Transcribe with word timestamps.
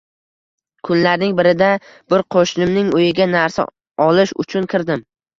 Kunlarning 0.87 1.33
birida 1.39 1.67
bir 2.13 2.23
qo‘shnimning 2.35 2.89
uyiga 2.99 3.27
narsa 3.33 3.67
olish 4.07 4.33
uchun 4.45 4.65
kirdim 4.73 5.05